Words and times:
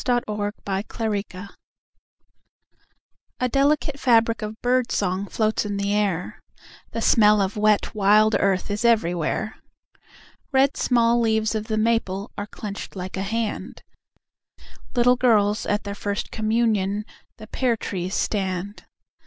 VI 0.03 0.21
The 0.21 0.25
Dark 0.25 0.55
Cup 0.87 0.99
May 1.11 1.21
Day 1.21 1.45
A 3.39 3.47
delicate 3.47 3.99
fabric 3.99 4.41
of 4.41 4.59
bird 4.63 4.91
song 4.91 5.27
Floats 5.27 5.63
in 5.63 5.77
the 5.77 5.93
air, 5.93 6.41
The 6.89 7.03
smell 7.03 7.39
of 7.39 7.55
wet 7.55 7.93
wild 7.93 8.35
earth 8.39 8.71
Is 8.71 8.83
everywhere. 8.83 9.57
Red 10.51 10.75
small 10.75 11.19
leaves 11.19 11.53
of 11.53 11.65
the 11.65 11.77
maple 11.77 12.31
Are 12.35 12.47
clenched 12.47 12.95
like 12.95 13.15
a 13.15 13.21
hand, 13.21 13.83
Like 14.95 15.19
girls 15.19 15.67
at 15.67 15.83
their 15.83 15.93
first 15.93 16.31
communion 16.31 17.05
The 17.37 17.45
pear 17.45 17.77
trees 17.77 18.15
stand. 18.15 18.85